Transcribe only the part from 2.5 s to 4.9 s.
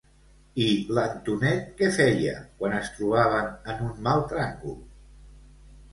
quan es trobaven en un mal tràngol?